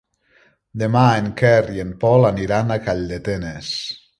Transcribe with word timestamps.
Demà 0.83 1.03
en 1.17 1.27
Quer 1.41 1.59
i 1.75 1.83
en 1.83 1.93
Pol 2.05 2.27
aniran 2.33 2.77
a 2.77 2.79
Calldetenes. 2.89 3.71